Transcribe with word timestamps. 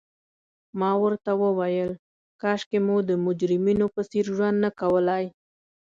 ما 0.79 0.91
ورته 1.03 1.31
وویل: 1.43 1.91
کاشکي 2.41 2.79
مو 2.85 2.95
د 3.09 3.11
مجرمینو 3.25 3.85
په 3.95 4.01
څېر 4.09 4.25
ژوند 4.35 4.57
نه 4.63 4.69
کولای. 4.79 5.25